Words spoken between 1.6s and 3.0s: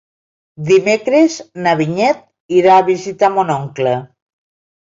na Vinyet irà a